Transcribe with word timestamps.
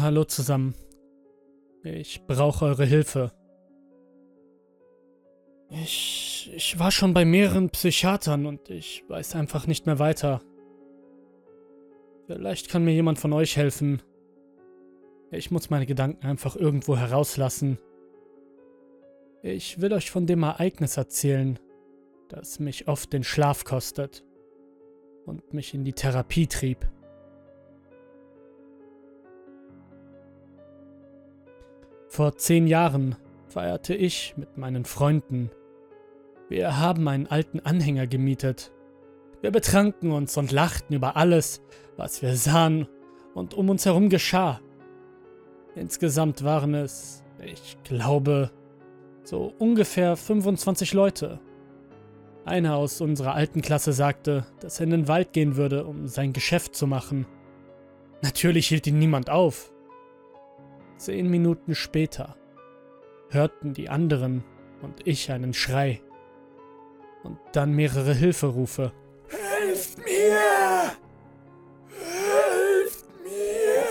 Hallo 0.00 0.22
zusammen. 0.22 0.74
Ich 1.82 2.24
brauche 2.28 2.66
eure 2.66 2.84
Hilfe. 2.84 3.32
Ich, 5.70 6.52
ich 6.54 6.78
war 6.78 6.92
schon 6.92 7.14
bei 7.14 7.24
mehreren 7.24 7.70
Psychiatern 7.70 8.46
und 8.46 8.70
ich 8.70 9.04
weiß 9.08 9.34
einfach 9.34 9.66
nicht 9.66 9.86
mehr 9.86 9.98
weiter. 9.98 10.40
Vielleicht 12.26 12.68
kann 12.68 12.84
mir 12.84 12.94
jemand 12.94 13.18
von 13.18 13.32
euch 13.32 13.56
helfen. 13.56 14.00
Ich 15.32 15.50
muss 15.50 15.68
meine 15.68 15.86
Gedanken 15.86 16.24
einfach 16.24 16.54
irgendwo 16.54 16.96
herauslassen. 16.96 17.78
Ich 19.42 19.80
will 19.80 19.92
euch 19.92 20.12
von 20.12 20.26
dem 20.26 20.44
Ereignis 20.44 20.96
erzählen, 20.96 21.58
das 22.28 22.60
mich 22.60 22.86
oft 22.86 23.12
den 23.12 23.24
Schlaf 23.24 23.64
kostet 23.64 24.24
und 25.26 25.52
mich 25.54 25.74
in 25.74 25.82
die 25.82 25.92
Therapie 25.92 26.46
trieb. 26.46 26.88
Vor 32.08 32.36
zehn 32.36 32.66
Jahren 32.66 33.16
feierte 33.48 33.94
ich 33.94 34.34
mit 34.36 34.56
meinen 34.56 34.84
Freunden. 34.84 35.50
Wir 36.48 36.78
haben 36.78 37.06
einen 37.06 37.26
alten 37.26 37.60
Anhänger 37.60 38.06
gemietet. 38.06 38.72
Wir 39.42 39.50
betranken 39.50 40.10
uns 40.12 40.36
und 40.36 40.50
lachten 40.50 40.94
über 40.94 41.16
alles, 41.16 41.62
was 41.96 42.22
wir 42.22 42.34
sahen 42.34 42.88
und 43.34 43.52
um 43.54 43.68
uns 43.68 43.84
herum 43.84 44.08
geschah. 44.08 44.60
Insgesamt 45.74 46.42
waren 46.42 46.74
es, 46.74 47.22
ich 47.44 47.76
glaube, 47.84 48.50
so 49.22 49.52
ungefähr 49.58 50.16
25 50.16 50.94
Leute. 50.94 51.38
Einer 52.46 52.76
aus 52.76 53.02
unserer 53.02 53.34
alten 53.34 53.60
Klasse 53.60 53.92
sagte, 53.92 54.46
dass 54.60 54.80
er 54.80 54.84
in 54.84 54.90
den 54.90 55.08
Wald 55.08 55.34
gehen 55.34 55.56
würde, 55.56 55.84
um 55.84 56.08
sein 56.08 56.32
Geschäft 56.32 56.74
zu 56.74 56.86
machen. 56.86 57.26
Natürlich 58.22 58.68
hielt 58.68 58.86
ihn 58.86 58.98
niemand 58.98 59.28
auf. 59.28 59.70
Zehn 60.98 61.30
Minuten 61.30 61.76
später 61.76 62.36
hörten 63.30 63.72
die 63.72 63.88
anderen 63.88 64.42
und 64.82 65.06
ich 65.06 65.30
einen 65.30 65.54
Schrei. 65.54 66.02
Und 67.22 67.38
dann 67.52 67.72
mehrere 67.72 68.14
Hilferufe. 68.14 68.92
Helft 69.28 69.98
mir! 69.98 70.92
Helft 71.88 73.06
mir! 73.22 73.84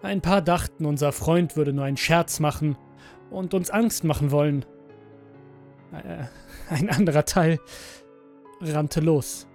Ein 0.00 0.22
paar 0.22 0.40
dachten, 0.40 0.86
unser 0.86 1.12
Freund 1.12 1.54
würde 1.54 1.74
nur 1.74 1.84
einen 1.84 1.98
Scherz 1.98 2.40
machen 2.40 2.78
und 3.30 3.52
uns 3.52 3.70
Angst 3.70 4.04
machen 4.04 4.30
wollen. 4.30 4.64
Äh, 5.92 6.24
ein 6.70 6.88
anderer 6.88 7.26
Teil 7.26 7.60
rannte 8.62 9.00
los. 9.00 9.46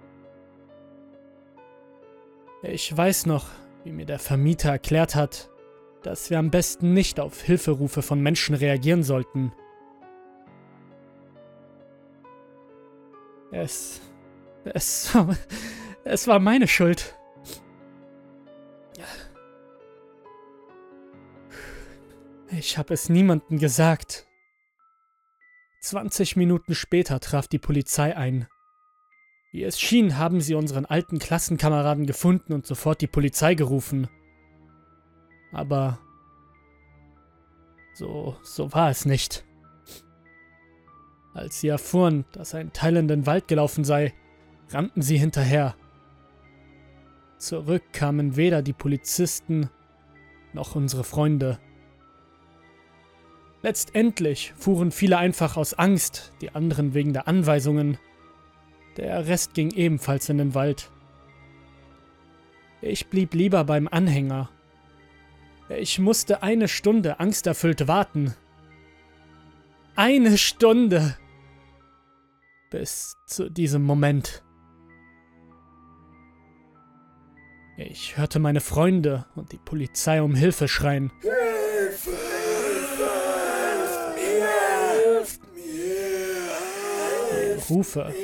Ich 2.62 2.96
weiß 2.96 3.26
noch, 3.26 3.46
wie 3.82 3.92
mir 3.92 4.06
der 4.06 4.18
Vermieter 4.20 4.70
erklärt 4.70 5.14
hat, 5.16 5.50
dass 6.02 6.30
wir 6.30 6.38
am 6.38 6.50
besten 6.50 6.94
nicht 6.94 7.20
auf 7.20 7.42
Hilferufe 7.42 8.02
von 8.02 8.20
Menschen 8.20 8.54
reagieren 8.54 9.02
sollten. 9.02 9.52
Es. 13.50 14.00
Es. 14.64 15.16
Es 16.04 16.26
war 16.26 16.38
meine 16.38 16.66
Schuld. 16.68 17.18
Ich 22.50 22.78
habe 22.78 22.94
es 22.94 23.10
niemandem 23.10 23.58
gesagt. 23.58 24.26
20 25.82 26.36
Minuten 26.36 26.74
später 26.74 27.20
traf 27.20 27.46
die 27.46 27.58
Polizei 27.58 28.16
ein. 28.16 28.48
Wie 29.52 29.64
es 29.64 29.78
schien, 29.78 30.16
haben 30.16 30.40
sie 30.40 30.54
unseren 30.54 30.86
alten 30.86 31.18
Klassenkameraden 31.18 32.06
gefunden 32.06 32.54
und 32.54 32.66
sofort 32.66 33.02
die 33.02 33.06
Polizei 33.06 33.54
gerufen. 33.54 34.08
Aber 35.52 35.98
so, 37.94 38.36
so 38.42 38.72
war 38.72 38.90
es 38.90 39.06
nicht. 39.06 39.44
Als 41.34 41.60
sie 41.60 41.68
erfuhren, 41.68 42.24
dass 42.32 42.54
ein 42.54 42.72
Teil 42.72 42.96
in 42.96 43.08
den 43.08 43.26
Wald 43.26 43.48
gelaufen 43.48 43.84
sei, 43.84 44.14
rannten 44.70 45.02
sie 45.02 45.18
hinterher. 45.18 45.74
Zurück 47.38 47.82
kamen 47.92 48.36
weder 48.36 48.62
die 48.62 48.72
Polizisten 48.72 49.70
noch 50.52 50.74
unsere 50.74 51.04
Freunde. 51.04 51.58
Letztendlich 53.62 54.52
fuhren 54.56 54.90
viele 54.90 55.18
einfach 55.18 55.56
aus 55.56 55.74
Angst, 55.74 56.32
die 56.40 56.54
anderen 56.54 56.94
wegen 56.94 57.12
der 57.12 57.28
Anweisungen. 57.28 57.98
Der 58.96 59.26
Rest 59.26 59.54
ging 59.54 59.70
ebenfalls 59.72 60.28
in 60.28 60.38
den 60.38 60.54
Wald. 60.54 60.90
Ich 62.80 63.08
blieb 63.08 63.34
lieber 63.34 63.64
beim 63.64 63.88
Anhänger 63.88 64.50
ich 65.70 65.98
musste 65.98 66.42
eine 66.42 66.68
Stunde 66.68 67.20
angsterfüllt 67.20 67.88
warten. 67.88 68.34
Eine 69.96 70.38
Stunde. 70.38 71.16
Bis 72.70 73.16
zu 73.26 73.50
diesem 73.50 73.82
Moment. 73.82 74.42
Ich 77.76 78.16
hörte 78.16 78.38
meine 78.38 78.60
Freunde 78.60 79.26
und 79.36 79.52
die 79.52 79.58
Polizei 79.58 80.22
um 80.22 80.34
Hilfe 80.34 80.68
schreien. 80.68 81.12
Hilfe! 81.20 82.10
Hilft 83.70 84.14
mir! 84.16 84.48
Hilft 85.14 85.42
mir! 85.54 85.62
Die 87.54 87.72
Rufe 87.72 88.14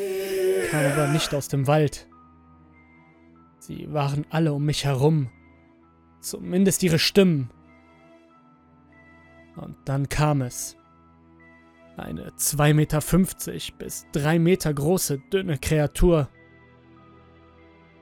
kamen 0.71 0.93
aber 0.93 1.09
nicht 1.09 1.35
aus 1.35 1.49
dem 1.49 1.67
Wald. 1.67 2.09
Sie 3.59 3.93
waren 3.93 4.27
alle 4.31 4.53
um 4.53 4.65
mich 4.65 4.85
herum 4.85 5.31
Zumindest 6.25 6.83
ihre 6.83 6.99
Stimmen. 6.99 7.51
Und 9.57 9.77
dann 9.85 10.09
kam 10.09 10.41
es. 10.41 10.75
Eine 11.99 12.31
2,50 12.31 12.73
Meter 12.73 13.03
bis 13.77 14.07
3 14.13 14.39
Meter 14.39 14.73
große, 14.73 15.19
dünne 15.31 15.59
Kreatur. 15.59 16.31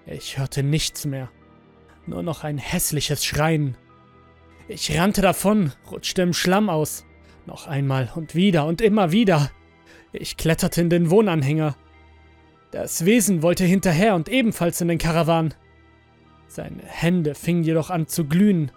Ich 0.07 0.39
hörte 0.39 0.63
nichts 0.63 1.05
mehr. 1.05 1.31
Nur 2.07 2.23
noch 2.23 2.45
ein 2.45 2.59
hässliches 2.59 3.25
Schreien. 3.25 3.77
Ich 4.69 4.97
rannte 4.97 5.21
davon, 5.21 5.73
rutschte 5.91 6.23
im 6.23 6.33
Schlamm 6.33 6.71
aus. 6.71 7.05
Noch 7.45 7.67
einmal 7.67 8.09
und 8.15 8.37
wieder 8.37 8.67
und 8.67 8.81
immer 8.81 9.11
wieder. 9.11 9.51
Ich 10.13 10.37
kletterte 10.37 10.81
in 10.81 10.91
den 10.91 11.11
Wohnanhänger. 11.11 11.75
Das 12.71 13.05
Wesen 13.05 13.43
wollte 13.43 13.65
hinterher 13.65 14.15
und 14.15 14.29
ebenfalls 14.29 14.81
in 14.81 14.87
den 14.87 14.99
Karawan. 14.99 15.55
Seine 16.55 16.83
Hände 16.83 17.35
fingen 17.35 17.65
jedoch 17.65 17.89
an 17.89 18.07
zu 18.07 18.27
glühen, 18.27 18.73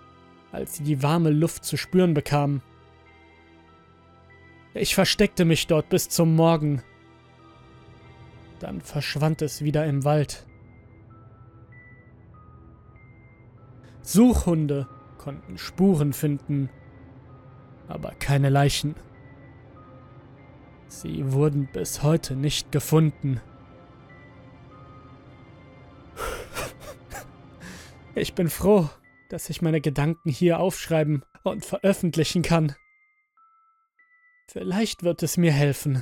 als 0.53 0.75
sie 0.75 0.84
die 0.84 1.03
warme 1.03 1.30
Luft 1.30 1.66
zu 1.66 1.75
spüren 1.75 2.13
bekamen. 2.13 2.62
Ich 4.74 4.96
versteckte 4.96 5.44
mich 5.44 5.68
dort 5.68 5.90
bis 5.90 6.08
zum 6.08 6.38
Morgen. 6.38 6.81
Dann 8.59 8.80
verschwand 8.80 9.41
es 9.41 9.62
wieder 9.62 9.86
im 9.88 10.06
Wald. 10.06 10.46
Suchhunde 14.03 14.88
konnten 15.18 15.57
Spuren 15.57 16.13
finden, 16.13 16.69
aber 17.90 18.12
keine 18.12 18.47
Leichen. 18.47 18.96
Sie 20.88 21.34
wurden 21.34 21.68
bis 21.74 22.03
heute 22.03 22.38
nicht 22.38 22.72
gefunden. 22.72 23.42
Ich 28.18 28.34
bin 28.34 28.50
froh, 28.50 28.90
dass 29.28 29.50
ich 29.50 29.62
meine 29.62 29.81
Gedanken 29.81 30.30
hier 30.30 30.59
aufschreiben 30.59 31.26
und 31.44 31.66
veröffentlichen 31.66 32.44
kann. 32.44 32.74
Vielleicht 34.48 35.03
wird 35.03 35.22
es 35.22 35.36
mir 35.36 35.52
helfen. 35.52 36.02